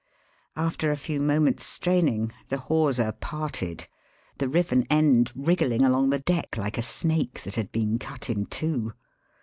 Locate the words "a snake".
6.79-7.43